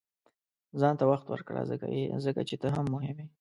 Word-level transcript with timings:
•ځان 0.79 0.93
ته 0.99 1.05
وخت 1.11 1.27
ورکړه، 1.29 1.61
ځکه 2.25 2.41
چې 2.49 2.55
ته 2.61 2.67
هم 2.75 2.85
مهم 2.93 3.17
یې. 3.21 3.25